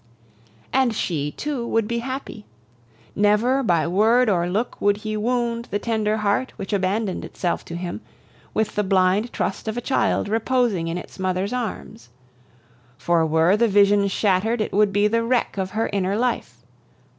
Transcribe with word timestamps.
"And 0.73 0.95
she, 0.95 1.29
too, 1.31 1.63
would 1.67 1.87
be 1.87 1.99
happy. 1.99 2.47
Never, 3.15 3.61
by 3.61 3.85
word 3.85 4.29
or 4.31 4.49
look, 4.49 4.81
would 4.81 4.97
he 5.05 5.15
wound 5.15 5.67
the 5.69 5.77
tender 5.77 6.17
heart 6.17 6.53
which 6.55 6.73
abandoned 6.73 7.23
itself 7.23 7.63
to 7.65 7.75
him, 7.75 8.01
with 8.51 8.73
the 8.73 8.83
blind 8.83 9.31
trust 9.31 9.67
of 9.67 9.77
a 9.77 9.79
child 9.79 10.27
reposing 10.27 10.87
in 10.87 10.97
its 10.97 11.19
mother's 11.19 11.53
arms. 11.53 12.09
For 12.97 13.23
were 13.27 13.55
the 13.55 13.67
vision 13.67 14.07
shattered, 14.07 14.59
it 14.59 14.73
would 14.73 14.91
be 14.91 15.07
the 15.07 15.21
wreck 15.21 15.55
of 15.59 15.69
her 15.77 15.87
inner 15.93 16.15
life. 16.17 16.63